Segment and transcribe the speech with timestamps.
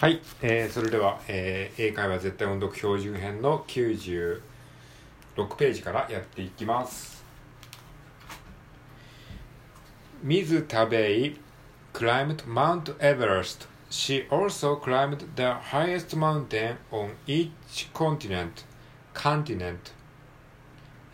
[0.00, 4.40] はい、えーそれでは、えー英会話絶対音読標準編の96
[5.58, 7.22] ページからやっていきます。
[10.22, 11.36] 水田ベイ
[11.92, 13.68] climbed Mount Everest.
[13.90, 17.50] She also climbed the highest mountain on each
[17.92, 18.64] continent.
[19.12, 19.92] continent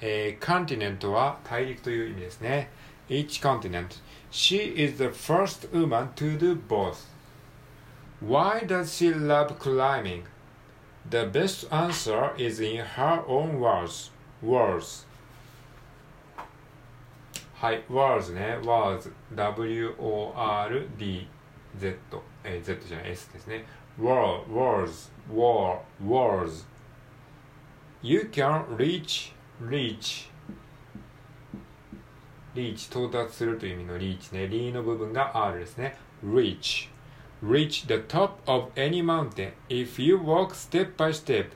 [0.01, 2.71] えー、continent は大陸という意味ですね。
[3.09, 4.01] each continent.
[4.31, 7.16] She is the first woman to do both.
[8.26, 10.24] Why does she love climbing?
[11.10, 14.12] The best answer is in her own words.
[14.44, 15.08] Words.
[17.56, 18.60] はい、words ね。
[18.62, 21.28] words。w-o-r-d-z。
[22.44, 23.66] えー、z じゃない、s ですね。
[24.00, 26.66] word, words, war, words.
[28.02, 30.28] You can reach, reach.
[32.54, 34.48] リーチ、到達するという意味のリーチね。
[34.48, 35.96] リーの部分が R ですね。
[36.26, 36.90] reach.
[37.42, 39.52] reach the top of any mountain.
[39.70, 41.52] If you walk step by step,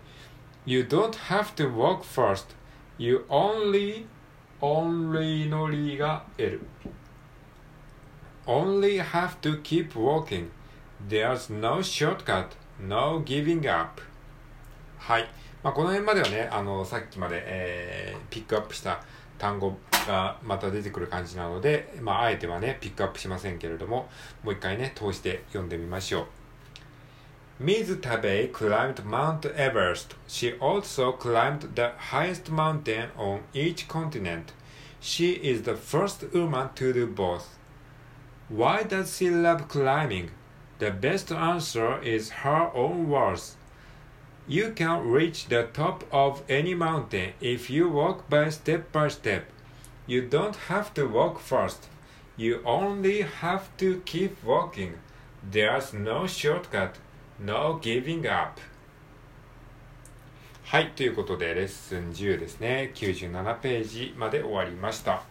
[0.65, 2.55] you don't have to walk first.
[2.97, 4.05] You only,
[4.61, 6.59] only のリが L.
[8.47, 10.49] Only have to keep walking.
[11.07, 14.01] There's no shortcut, no giving up.
[14.97, 15.27] はい。
[15.61, 19.03] まあ、この辺まではね、あの、さっきまで、えーピックアップした
[19.37, 19.77] 単語
[20.09, 24.09] がまた出てくる感じなので、まあ、あえてはね、ピックアップしませんけれども、
[24.43, 26.25] もう一回ね、通して読んでみましょう。
[27.57, 28.01] Ms.
[28.01, 30.13] Tabei climbed Mount Everest.
[30.27, 34.51] She also climbed the highest mountain on each continent.
[34.99, 37.57] She is the first woman to do both.
[38.49, 40.31] Why does she love climbing?
[40.79, 43.55] The best answer is her own words.
[44.47, 49.45] You can reach the top of any mountain if you walk by step by step.
[50.10, 51.86] You don't have to walk first.
[52.36, 54.94] You only have to keep walking.
[55.40, 56.96] There's no shortcut,
[57.38, 58.60] no giving up.
[60.64, 62.90] はい、ということでレッスン10ですね。
[62.92, 65.22] 97ページまで終わりました。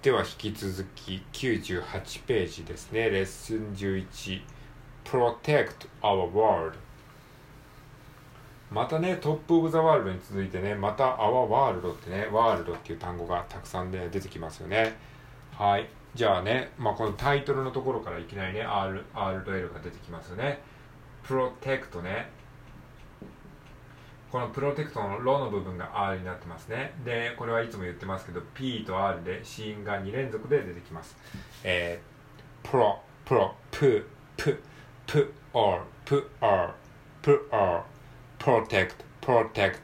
[0.00, 3.10] では引き続き98ページですね。
[3.10, 4.42] レッスン11
[5.04, 6.74] Protect our world
[8.70, 14.94] またね、トップオブザワールドに続いてね、またアワワールドってね、ワールドっていう単語がたくさんね、出てきますよね。
[15.52, 15.88] はい。
[16.14, 20.60] じゃあね、まあ、このタイトルのところからいきなりね、R、R と L が出てきますよね。
[21.22, 22.30] プロテクトね。
[24.30, 26.92] このプロテクトのロの部分が R になってますね。
[27.04, 31.16] で、これはいつも言ってますけど、P と R で子音が2連続で出てきます。
[31.64, 34.62] えー、プロ、プロ、プ、プ、
[35.06, 36.70] プ、R、プ、R、
[37.22, 37.82] プ、R。
[38.38, 39.78] Protect, protect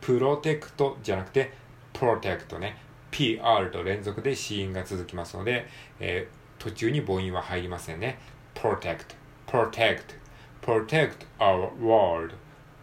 [0.00, 1.52] プロテクトじゃなくて
[1.92, 2.76] protect ね
[3.10, 5.66] PR と連続で子音が続きますので、
[6.00, 8.18] えー途中に母音は入りませんね
[8.54, 9.14] protect,
[9.46, 10.14] protect,
[10.62, 12.34] protect our world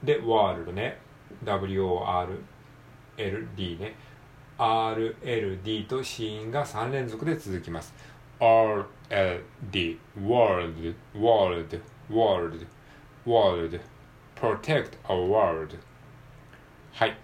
[0.03, 0.99] で world ね
[1.43, 2.37] W-O-R-L-D
[3.79, 3.95] ね
[4.57, 7.91] R-L-D と子音が3連続で続きます
[8.39, 12.67] R-L-D world, world, world,
[13.25, 13.79] world
[14.41, 15.77] protect our world
[16.93, 17.15] はい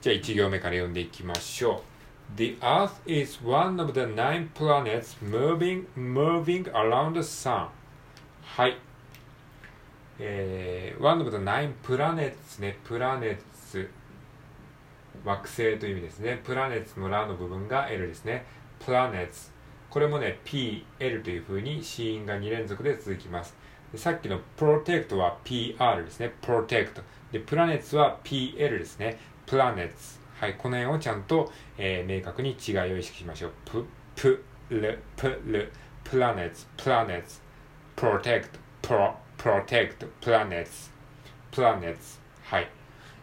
[0.00, 1.84] じゃあ1行目から読んでいきましょ
[2.34, 7.68] う The earth is one of the nine planets moving, moving around the sun
[8.42, 8.76] はい
[10.18, 13.38] えー、one of the nine planets ねプラネッ
[13.70, 13.88] ツ
[15.24, 18.44] 惑星という意味ですねプラネッツのラの部分が L ですね
[18.84, 19.50] プラネッツ
[19.90, 23.56] これもね PL という風に子音が2連続で続きます
[23.96, 26.32] さっきの protect は PR ですね。
[26.42, 27.02] protect。
[27.32, 29.18] で、プラネッツは PL ですね。
[29.46, 30.18] プラネッツ。
[30.40, 33.52] はい、この辺をちゃんと、えー明確に違いを意識しましょう。
[33.64, 35.72] プ、プ、ル、プ、ル、
[36.02, 37.40] プラネッツ、プラネッツ、
[37.96, 38.48] protect、
[38.82, 40.90] pro、protect、プラネッツ、
[41.50, 42.18] プラネッツ。
[42.42, 42.68] はい。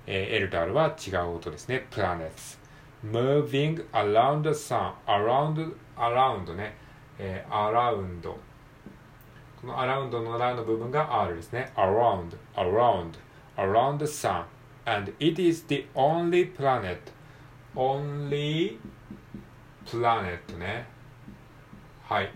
[0.07, 1.85] えー L と R は違う音ですね。
[1.89, 2.57] プラネッツ。
[3.03, 6.75] moving around the sun, around, around ね。
[7.19, 8.50] えー around。
[9.61, 11.71] この around のラの部分が R ですね。
[11.75, 13.11] around, around,
[13.57, 14.43] around the sun.
[14.85, 16.97] And it is the only planet.
[17.75, 18.77] only
[19.85, 20.85] planet ね。
[22.03, 22.31] はい。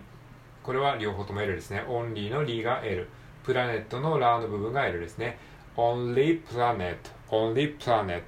[0.62, 1.84] これは両方とも L ですね。
[1.88, 3.08] only のリが L。
[3.44, 5.38] プラネットのラの部分が L ですね。
[5.76, 6.96] only planet,
[7.30, 8.22] only planet.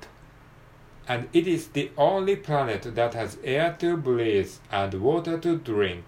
[1.06, 6.04] And it is the only planet that has air to breathe and water to drink.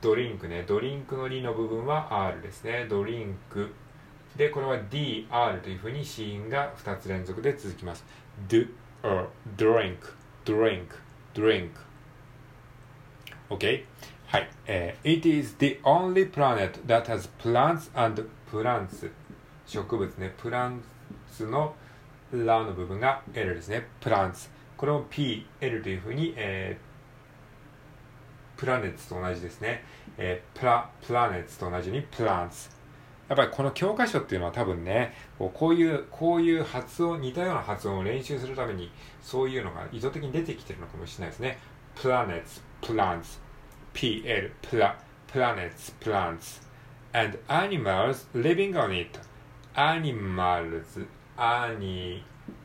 [0.00, 0.64] ドリンクね。
[0.66, 2.86] ドリンクのリの部分は R ですね。
[2.88, 3.72] ドリンク。
[4.36, 8.04] で、これは DR というふうに子音が2つ連続で続きます。
[8.48, 8.68] do,
[9.02, 9.98] or, drink,
[10.44, 10.86] drink,
[11.34, 11.70] drink.
[13.48, 13.84] OK?
[14.26, 14.50] はい。
[14.66, 19.10] えー It is the only planet that has plants and プランツ
[19.66, 20.82] 植物ねプラン
[21.32, 21.74] ツの
[22.32, 26.95] ラの部分が L ですねプランツこれも PL というふうに、えー、
[28.56, 29.84] プラネッツと同じですね、
[30.18, 32.70] えー、プラプラネッツと同じにプランツ
[33.28, 41.58] やっぱりこの教科書っていうのは多分ねこういうこういう発音似たような発音を練習するためにそういうのが意図的に出てきてるのかもしれないですね。
[41.94, 43.38] プラネッツプランツ
[43.94, 44.98] PL プラ
[45.32, 46.62] planets plants
[47.12, 49.18] and animals living on it.
[49.74, 51.06] animals
[51.36, 52.22] アニ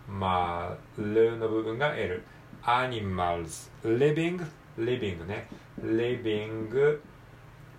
[0.07, 2.23] マルの部分が L
[2.63, 4.45] animals living
[4.83, 5.47] living ね
[5.81, 6.99] living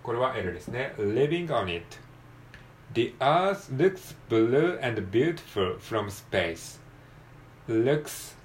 [0.01, 1.99] これは L ですね living on it
[2.93, 6.79] The earth looks blue and beautiful from space
[7.67, 8.35] looks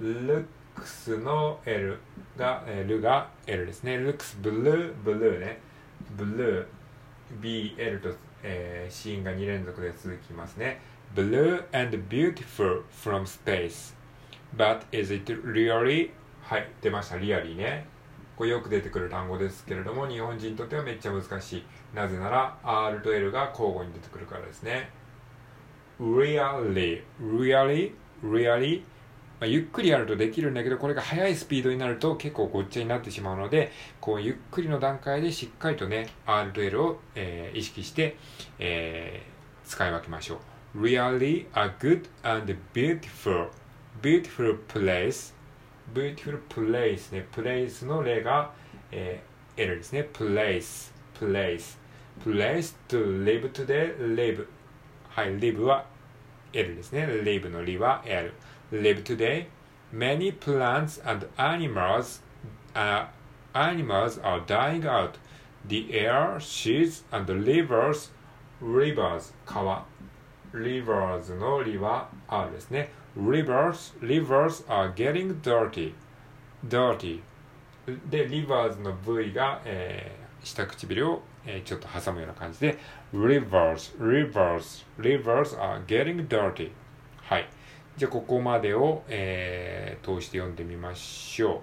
[0.00, 1.98] looks の L
[2.36, 5.58] が L が L ですね looks blue blue ね
[6.16, 6.66] blue
[7.40, 10.80] BL と、えー、シーンが2連続で続きますね
[11.14, 13.94] blue and beautiful from space
[14.56, 16.10] but is it really
[16.50, 17.16] はい出ました。
[17.16, 17.86] リアリーね。
[18.34, 21.64] これよく出てくる単語ですけれども日本人にとってはめっちゃ難しい。
[21.94, 24.90] なぜなら R と L が交互に出てくるからですね。
[26.00, 27.04] Really?
[27.22, 27.92] Really?
[28.24, 28.80] Really?
[28.80, 28.82] ま
[29.42, 33.70] あ、ゆっくりやるとできるんだけど、これが速いスピードになると結構ごっちゃになってしまうので、
[34.00, 38.16] こうゆっくりの段階でしっかりとね、R と L を、えー、意識して、
[38.58, 40.40] えー、使い分けましょ
[40.74, 40.82] う。
[40.82, 43.50] Really a good and beautiful,
[44.02, 45.38] beautiful place.
[45.93, 47.27] beautiful place ね。
[47.31, 48.51] place の例が、
[48.91, 50.09] えー、L ですね。
[50.13, 51.77] place, place,
[52.23, 54.47] place to live today, live.
[55.09, 55.85] はい、live は
[56.53, 57.05] L ですね。
[57.05, 59.47] live のりは L。live today,
[59.93, 62.21] many plants and animals,
[62.73, 63.07] uh,
[63.53, 65.17] animals are dying out.
[65.67, 68.11] The air, seas, and rivers,
[68.61, 69.85] rivers, 川。
[70.53, 72.91] rivers のりは R ですね。
[73.16, 75.94] Rivers, rivers are getting dirty.
[76.68, 77.20] dirty.
[78.08, 82.78] で、rivers の V が、えー、下唇を、えー、ちょっと挟むような感じで、
[83.12, 86.70] rivers, rivers, rivers are getting dirty.
[87.22, 87.48] はい。
[87.96, 91.60] じゃあここまでを、えー、通して読んでみましょう。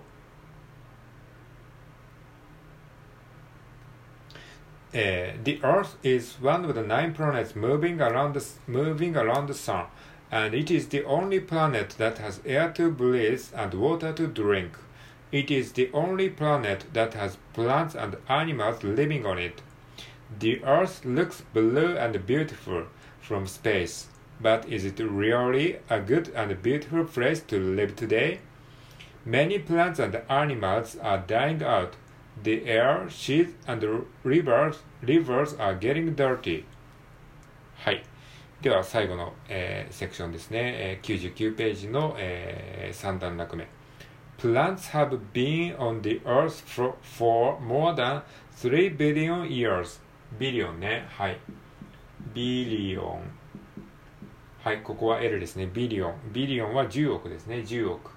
[4.93, 9.53] Uh, the Earth is one of the nine planets moving around the, moving around the
[9.53, 9.85] Sun,
[10.31, 14.77] and it is the only planet that has air to breathe and water to drink.
[15.31, 19.61] It is the only planet that has plants and animals living on it.
[20.39, 22.87] The Earth looks blue and beautiful
[23.21, 24.07] from space.
[24.39, 28.39] But is it really a good and beautiful place to live today?
[29.25, 31.95] Many plants and animals are dying out.
[32.41, 36.65] The air, seas, and rivers, rivers are getting dirty.
[37.77, 38.16] はい。
[38.61, 40.59] では最後の、えー、セクションですね。
[40.63, 43.67] えー、99ページの、えー、3段落目。
[44.39, 48.23] Plants have been on the earth for, for more than
[48.55, 50.01] 3 billion years.
[50.39, 51.05] billion ね。
[51.09, 51.39] はい。
[52.33, 53.21] billion。
[54.63, 55.69] はい、ここは L ですね。
[55.71, 57.57] billion。billion は10億ですね。
[57.57, 58.11] 10億。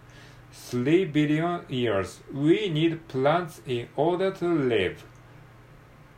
[0.52, 2.22] 3 billion years.
[2.32, 4.96] We need plants in order to live.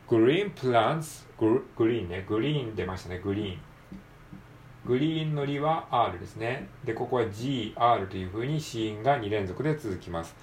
[0.07, 2.25] Green plants, green ね。
[2.27, 3.19] green 出ましたね。
[3.19, 6.67] green。green のりは R ですね。
[6.83, 10.35] で、ここは G、R というふうに子音が2連続で続きます。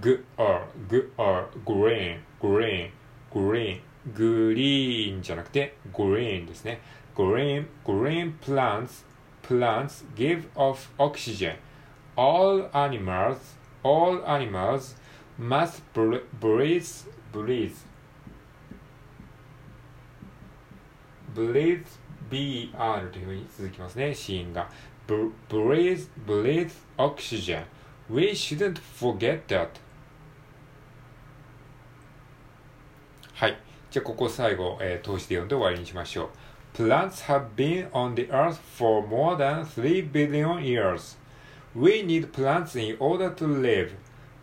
[0.00, 3.80] グ、R、グ、R、 green、green、green。
[4.14, 6.80] グリーンじゃなくて、 green ですね。
[7.16, 9.04] green、green plants
[9.42, 11.56] plants give off oxygen.
[12.16, 14.96] All animals, all animals
[15.38, 16.22] must breathe,
[17.32, 17.74] breathe.
[21.34, 21.86] breathe,
[22.29, 24.69] BR というふうに続きますね、シーンが。
[25.07, 27.63] breathe, breathe oxygen.
[28.09, 29.69] We shouldn't forget that.
[33.33, 33.57] はい。
[33.91, 36.29] じゃあ、ここ最後、えー、通して読んで終わりにしましょう。
[36.75, 41.17] Plants have been on the earth for more than 3 billion years.
[41.73, 43.91] We need plants in order to live.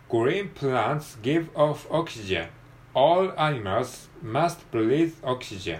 [0.09, 2.47] Green plants give off oxygen.
[2.93, 5.79] All animals must breathe oxygen.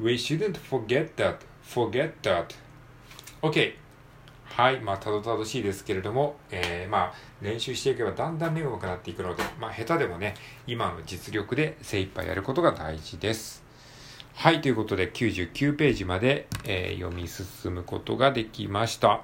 [0.00, 1.38] We shouldn't forget that.
[1.64, 2.54] Forget that.
[3.42, 3.74] OK。
[4.44, 4.80] はい。
[4.80, 10.34] まあ、たどたどしいですけれども、えー、まあ、練習していけばだんだんね、上手くなっていくので、まあ、下手でもね、
[10.66, 13.64] 今の実力で精一杯やることが大事です。
[14.34, 19.22] はい、ということで99ページまで、えー、読み進むことができました。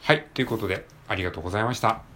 [0.00, 2.13] はい、ということでありがとうございました。